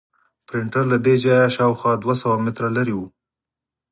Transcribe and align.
پرنټر 0.47 0.83
له 0.93 0.97
دې 1.05 1.15
ځایه 1.23 1.53
شاوخوا 1.55 1.91
دوه 2.03 2.15
سوه 2.21 2.35
متره 2.43 2.69
لرې 2.77 2.93
و. 2.95 2.99